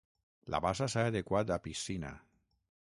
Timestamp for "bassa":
0.65-0.87